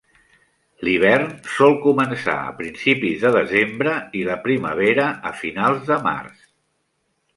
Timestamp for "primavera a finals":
4.49-5.85